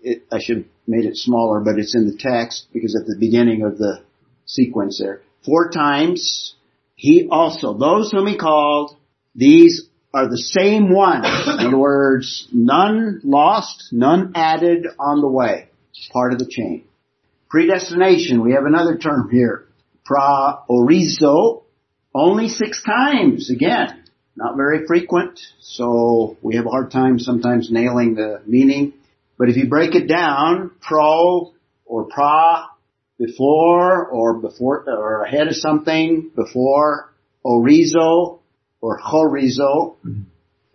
[0.00, 3.16] it, I should have made it smaller, but it's in the text because at the
[3.18, 4.04] beginning of the
[4.46, 5.22] sequence there.
[5.44, 6.54] Four times,
[6.94, 7.76] he also.
[7.76, 8.96] Those whom he called,
[9.34, 11.26] these are the same ones.
[11.58, 15.68] In other words, none lost, none added on the way.
[16.12, 16.84] Part of the chain.
[17.50, 19.66] Predestination, we have another term here.
[20.08, 21.62] Praorizo,
[22.14, 24.04] only six times, again.
[24.36, 28.94] Not very frequent, so we have a hard time sometimes nailing the meaning.
[29.38, 31.52] But if you break it down, pro
[31.84, 32.66] or pra,
[33.18, 37.12] before or before or ahead of something, before,
[37.44, 38.40] orizo
[38.80, 39.96] or horizo.
[40.04, 40.22] Mm-hmm.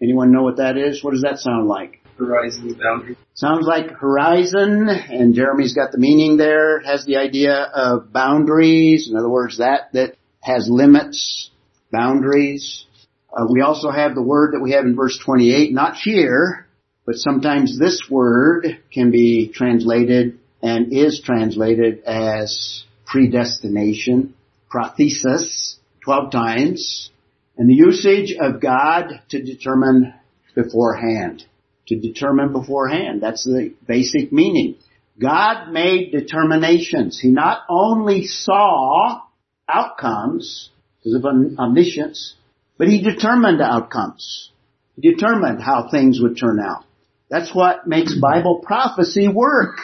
[0.01, 1.03] Anyone know what that is?
[1.03, 1.98] What does that sound like?
[2.19, 3.17] Boundary.
[3.33, 9.17] Sounds like horizon, and Jeremy's got the meaning there, has the idea of boundaries, in
[9.17, 11.49] other words, that, that has limits,
[11.91, 12.85] boundaries.
[13.31, 16.67] Uh, we also have the word that we have in verse 28, not here,
[17.05, 24.33] but sometimes this word can be translated and is translated as predestination,
[24.69, 27.09] prothesis, 12 times,
[27.57, 30.13] and the usage of God to determine
[30.55, 31.45] beforehand
[31.89, 33.21] to determine beforehand.
[33.21, 34.75] That's the basic meaning.
[35.19, 37.19] God made determinations.
[37.19, 39.21] He not only saw
[39.67, 42.35] outcomes because of omniscience,
[42.77, 44.51] but he determined outcomes.
[44.95, 46.85] He determined how things would turn out.
[47.29, 49.77] That's what makes Bible prophecy work.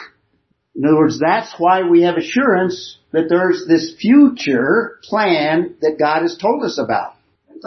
[0.74, 6.22] In other words, that's why we have assurance that there's this future plan that God
[6.22, 7.15] has told us about.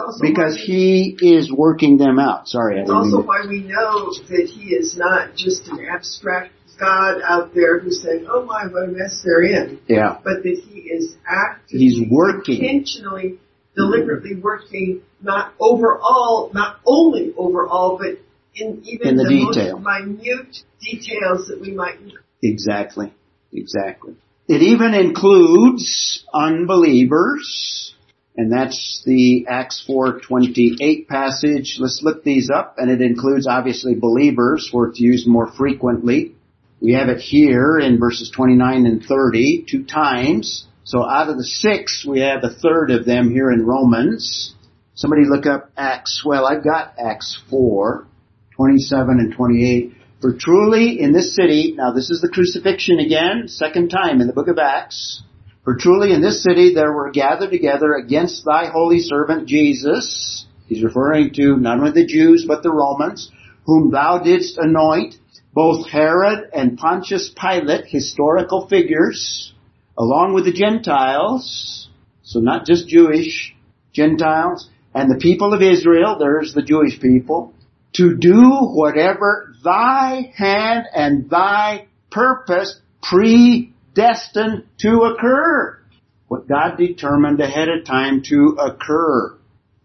[0.06, 2.48] Also Because He is working them out.
[2.48, 7.20] Sorry, I it's also why we know that he is not just an abstract God
[7.22, 9.80] out there who's saying, oh my, what a mess they're in.
[9.86, 10.18] Yeah.
[10.24, 12.56] But that he is actively, He's working.
[12.64, 13.38] intentionally,
[13.76, 18.18] deliberately working, not overall, not only overall, but
[18.54, 19.78] in even In the the, detail.
[19.78, 22.14] most minute details that we might Know.
[22.42, 23.12] Exactly.
[23.52, 24.14] Exactly.
[24.48, 27.94] It even includes unbelievers,
[28.36, 31.78] and that's the Acts 4:28 passage.
[31.78, 36.32] Let's look these up, and it includes obviously believers, where it's used more frequently.
[36.80, 40.66] We have it here in verses 29 and 30 two times.
[40.84, 44.54] So out of the six, we have a third of them here in Romans.
[44.94, 46.22] Somebody look up Acts.
[46.24, 48.06] Well, I've got Acts 4,
[48.56, 49.92] 27 and 28.
[50.20, 54.32] For truly in this city, now this is the crucifixion again, second time in the
[54.32, 55.22] book of Acts.
[55.64, 60.46] For truly in this city there were gathered together against thy holy servant Jesus.
[60.66, 63.30] He's referring to not only the Jews but the Romans,
[63.66, 65.16] whom thou didst anoint,
[65.52, 69.52] both Herod and Pontius Pilate, historical figures,
[69.98, 71.88] along with the Gentiles,
[72.22, 73.54] so not just Jewish,
[73.92, 77.52] Gentiles, and the people of Israel, there's the Jewish people,
[77.94, 82.80] to do whatever thy hand and thy purpose
[84.00, 85.78] predestined to occur.
[86.28, 89.36] What God determined ahead of time to occur.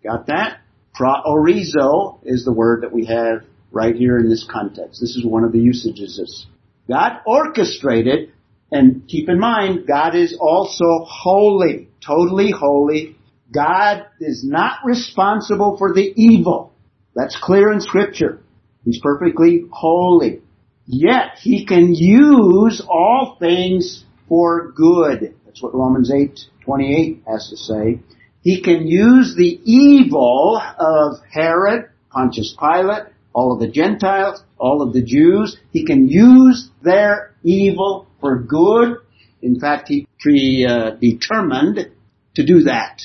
[0.04, 0.60] Got that?
[1.00, 5.02] Praorizo is the word that we have right here in this context.
[5.02, 6.46] This is one of the usages.
[6.88, 8.32] God orchestrated,
[8.72, 13.18] and keep in mind, God is also holy, totally holy.
[13.52, 16.74] God is not responsible for the evil.
[17.16, 18.42] That's clear in scripture.
[18.84, 20.42] He's perfectly holy.
[20.86, 25.36] Yet he can use all things for good.
[25.46, 28.00] That's what Romans 8:28 has to say.
[28.42, 34.94] He can use the evil of Herod, Pontius Pilate, all of the Gentiles, all of
[34.94, 35.58] the Jews.
[35.72, 38.98] He can use their evil for good.
[39.42, 41.92] In fact, he predetermined
[42.36, 43.02] to do that.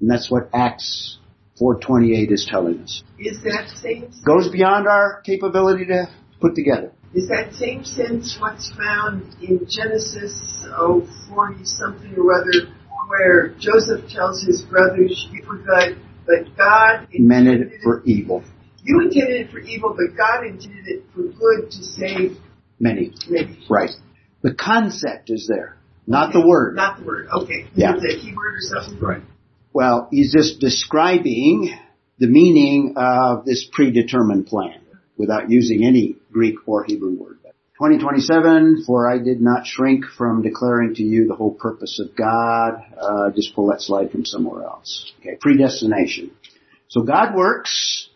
[0.00, 1.18] And that's what Acts
[1.58, 3.02] 428 is telling us.
[3.18, 3.68] Is that
[4.24, 6.08] Goes beyond our capability to
[6.40, 6.92] put together.
[7.14, 12.72] Is that same sense what's found in Genesis oh forty something or other
[13.08, 18.44] where Joseph tells his brothers you for good, but God Meant it for evil.
[18.84, 22.36] you intended it for evil, but God intended it for good to save
[22.78, 23.12] Many.
[23.28, 23.58] many.
[23.68, 23.90] Right.
[24.42, 26.76] The concept is there, not the word.
[26.76, 27.28] Not the word.
[27.30, 27.66] Okay.
[27.74, 27.96] Yeah.
[27.96, 28.98] Is it a key word or something?
[29.00, 29.22] Right.
[29.72, 31.76] Well, he's just describing
[32.18, 34.79] the meaning of this predetermined plan
[35.20, 37.36] without using any Greek or Hebrew word.
[37.80, 42.74] 2027, for I did not shrink from declaring to you the whole purpose of God.
[43.00, 45.10] Uh, just pull that slide from somewhere else.
[45.20, 46.30] Okay, predestination.
[46.88, 48.08] So God works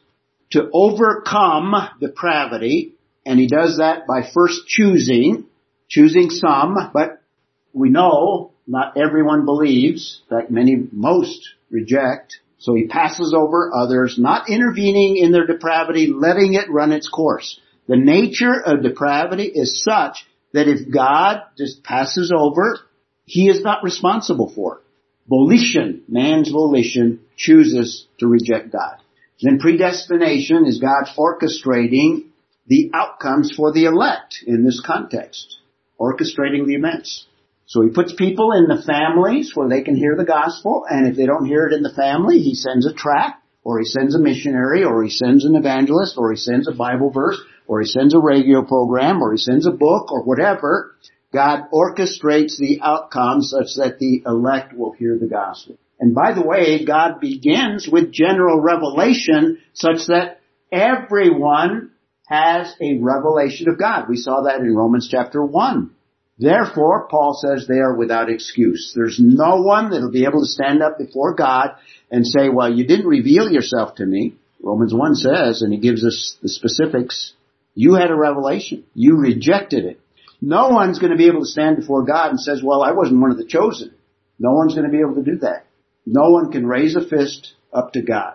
[0.50, 2.94] to overcome depravity,
[3.24, 5.46] and he does that by first choosing,
[5.88, 7.22] choosing some, but
[7.72, 10.20] we know not everyone believes.
[10.30, 11.40] In fact, many, most
[11.70, 12.38] reject.
[12.64, 17.60] So he passes over others, not intervening in their depravity, letting it run its course.
[17.88, 22.78] The nature of depravity is such that if God just passes over,
[23.26, 24.84] he is not responsible for it.
[25.28, 28.96] Volition, man's volition, chooses to reject God.
[29.42, 32.28] Then predestination is God orchestrating
[32.66, 35.58] the outcomes for the elect in this context.
[36.00, 37.26] Orchestrating the events.
[37.74, 41.16] So he puts people in the families where they can hear the gospel, and if
[41.16, 44.20] they don't hear it in the family, he sends a tract, or he sends a
[44.20, 48.14] missionary, or he sends an evangelist, or he sends a Bible verse, or he sends
[48.14, 50.94] a radio program, or he sends a book, or whatever.
[51.32, 55.76] God orchestrates the outcome such that the elect will hear the gospel.
[55.98, 60.38] And by the way, God begins with general revelation such that
[60.70, 61.90] everyone
[62.28, 64.08] has a revelation of God.
[64.08, 65.90] We saw that in Romans chapter 1.
[66.38, 68.92] Therefore, Paul says they are without excuse.
[68.94, 71.76] There's no one that'll be able to stand up before God
[72.10, 74.34] and say, well, you didn't reveal yourself to me.
[74.60, 77.34] Romans 1 says, and he gives us the specifics,
[77.74, 78.84] you had a revelation.
[78.94, 80.00] You rejected it.
[80.40, 83.20] No one's going to be able to stand before God and says, well, I wasn't
[83.20, 83.94] one of the chosen.
[84.38, 85.66] No one's going to be able to do that.
[86.06, 88.34] No one can raise a fist up to God.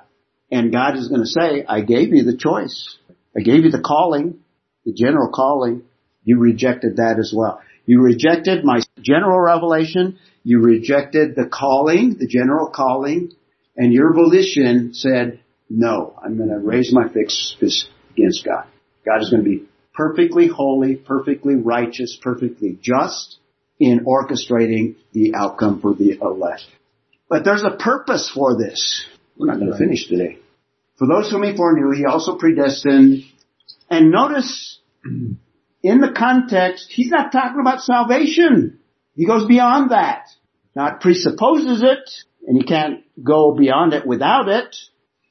[0.52, 2.98] And God is going to say, I gave you the choice.
[3.38, 4.40] I gave you the calling,
[4.86, 5.84] the general calling.
[6.24, 7.62] You rejected that as well.
[7.90, 10.20] You rejected my general revelation.
[10.44, 13.32] You rejected the calling, the general calling,
[13.76, 15.40] and your volition said,
[15.72, 18.68] no, I'm going to raise my fist against God.
[19.04, 19.66] God is going to be
[19.96, 23.38] perfectly holy, perfectly righteous, perfectly just
[23.80, 26.68] in orchestrating the outcome for the elect.
[27.28, 29.04] But there's a purpose for this.
[29.36, 30.38] We're not going to finish today.
[31.00, 33.24] For those whom he foreknew, he also predestined.
[33.90, 34.78] And notice
[35.82, 38.80] in the context, he's not talking about salvation.
[39.16, 40.28] He goes beyond that.
[40.76, 42.10] Now it presupposes it,
[42.48, 44.76] and you can't go beyond it without it,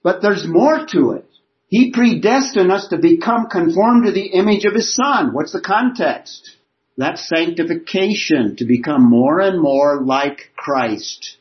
[0.03, 1.27] but there's more to it.
[1.69, 5.35] He predestined us to become conformed to the image of His Son.
[5.35, 6.57] What's the context?
[6.97, 11.37] That's sanctification, to become more and more like Christ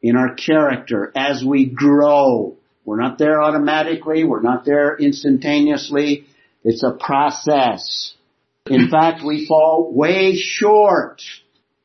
[0.00, 2.56] in our character as we grow.
[2.84, 6.26] We're not there automatically, we're not there instantaneously.
[6.64, 8.14] It's a process.
[8.66, 11.22] In fact, we fall way short.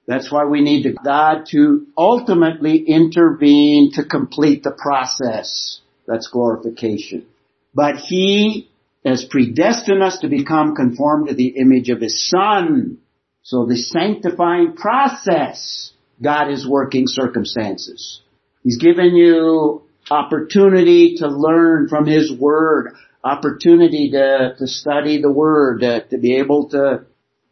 [0.06, 5.82] That's why we need God to ultimately intervene to complete the process.
[6.08, 7.26] That's glorification.
[7.74, 8.70] But He
[9.04, 13.00] has predestined us to become conformed to the image of His Son.
[13.44, 18.22] So the sanctifying process, God is working circumstances.
[18.64, 22.94] He's given you opportunity to learn from His Word,
[23.28, 27.06] opportunity to, to study the Word, uh, to be able to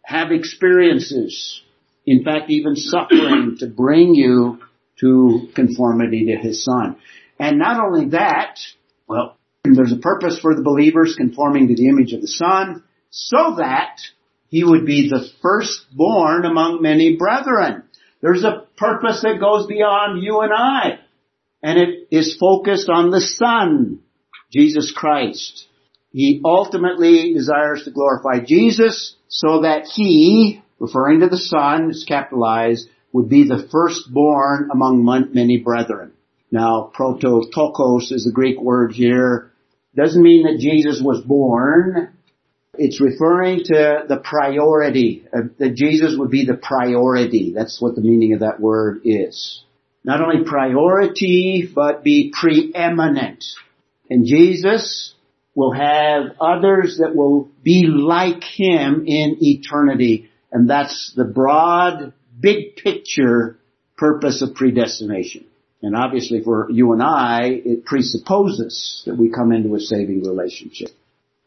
[0.03, 1.61] have experiences,
[2.05, 4.59] in fact even suffering to bring you
[4.99, 6.97] to conformity to His Son.
[7.39, 8.59] And not only that,
[9.07, 13.55] well, there's a purpose for the believers conforming to the image of the Son, so
[13.57, 13.97] that
[14.49, 17.83] he would be the firstborn among many brethren.
[18.21, 20.99] There's a purpose that goes beyond you and I.
[21.61, 23.99] And it is focused on the Son,
[24.55, 25.67] Jesus Christ.
[26.13, 32.87] He ultimately desires to glorify Jesus so that he, referring to the Son, is capitalized,
[33.11, 35.03] would be the firstborn among
[35.33, 36.13] many brethren.
[36.51, 39.51] Now, prototokos is the Greek word here.
[39.93, 42.13] Doesn't mean that Jesus was born.
[42.77, 47.51] It's referring to the priority, uh, that Jesus would be the priority.
[47.53, 49.63] That's what the meaning of that word is.
[50.05, 53.43] Not only priority, but be preeminent.
[54.09, 55.13] And Jesus
[55.55, 60.29] will have others that will be like Him in eternity.
[60.51, 63.57] And that's the broad, big picture
[63.97, 65.45] purpose of predestination.
[65.81, 70.89] And obviously for you and I, it presupposes that we come into a saving relationship.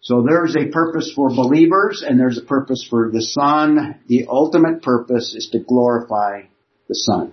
[0.01, 4.01] So there's a purpose for believers and there's a purpose for the Son.
[4.07, 6.43] The ultimate purpose is to glorify
[6.89, 7.33] the Son.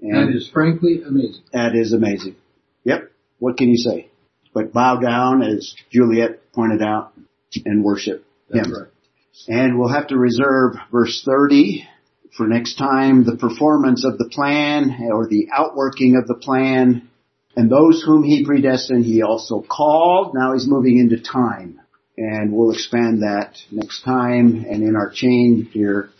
[0.00, 1.42] And that is frankly amazing.
[1.52, 2.36] That is amazing.
[2.84, 3.10] Yep.
[3.40, 4.08] What can you say?
[4.54, 7.12] But bow down, as Juliet pointed out,
[7.64, 8.72] and worship Him.
[8.72, 8.88] right.
[9.46, 11.86] And we'll have to reserve verse 30
[12.36, 17.08] for next time, the performance of the plan or the outworking of the plan.
[17.56, 20.34] And those whom He predestined, He also called.
[20.34, 21.80] Now He's moving into time
[22.18, 24.66] and we'll expand that next time.
[24.68, 26.10] And in our chain here,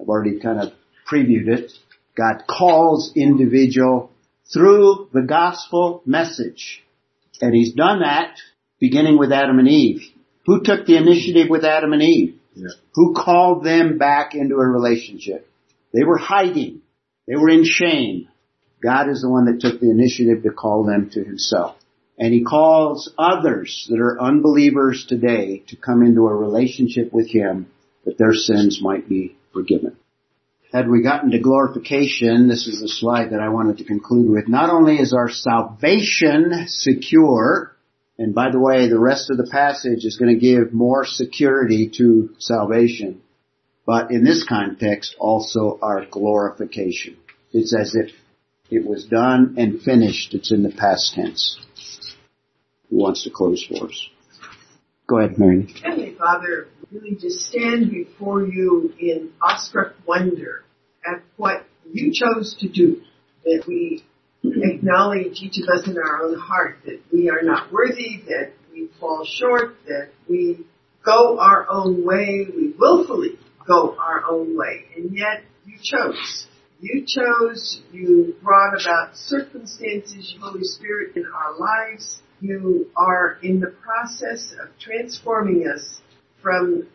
[0.00, 0.72] I've already kind of
[1.10, 1.72] previewed it.
[2.14, 4.10] God calls individual
[4.52, 6.84] through the gospel message.
[7.40, 8.36] And He's done that
[8.80, 10.02] beginning with Adam and Eve.
[10.46, 12.38] Who took the initiative with Adam and Eve?
[12.54, 12.68] Yeah.
[12.94, 15.48] Who called them back into a relationship?
[15.92, 16.82] They were hiding.
[17.26, 18.28] They were in shame.
[18.82, 21.76] God is the one that took the initiative to call them to Himself.
[22.18, 27.68] And he calls others that are unbelievers today to come into a relationship with him
[28.04, 29.96] that their sins might be forgiven.
[30.72, 34.48] Had we gotten to glorification, this is the slide that I wanted to conclude with.
[34.48, 37.74] Not only is our salvation secure,
[38.18, 41.90] and by the way, the rest of the passage is going to give more security
[41.96, 43.22] to salvation,
[43.86, 47.16] but in this context, also our glorification.
[47.52, 48.10] It's as if
[48.70, 50.34] it was done and finished.
[50.34, 51.58] It's in the past tense
[52.90, 54.08] who wants to close for us?
[55.08, 55.74] Go ahead, Mary.
[55.82, 60.64] Heavenly Father, really just stand before you in awestruck wonder
[61.04, 63.00] at what you chose to do.
[63.44, 64.04] That we
[64.44, 68.90] acknowledge each of us in our own heart that we are not worthy, that we
[69.00, 70.66] fall short, that we
[71.02, 76.46] go our own way, we willfully go our own way, and yet you chose.
[76.80, 83.68] You chose, you brought about circumstances, Holy Spirit, in our lives you are in the
[83.68, 86.00] process of transforming us
[86.42, 86.88] from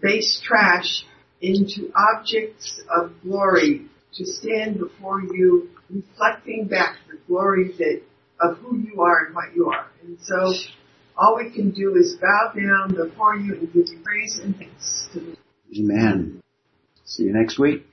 [0.00, 1.04] base trash
[1.40, 8.02] into objects of glory to stand before you reflecting back the glory that
[8.40, 9.86] of who you are and what you are.
[10.02, 10.52] And so
[11.16, 15.08] all we can do is bow down before you and give you praise and thanks.
[15.12, 15.36] To me.
[15.78, 16.42] Amen.
[17.04, 17.86] See you next week.